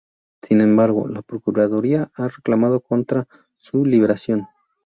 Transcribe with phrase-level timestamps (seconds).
[0.41, 4.47] Sin embargo, la Procuraduría ha reclamado contra su liberación.